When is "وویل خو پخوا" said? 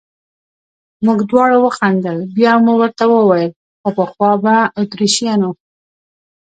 3.07-4.31